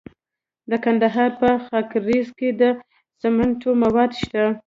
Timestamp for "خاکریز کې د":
1.65-2.63